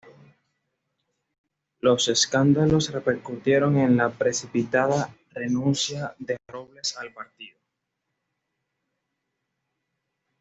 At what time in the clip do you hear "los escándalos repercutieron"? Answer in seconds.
1.79-3.77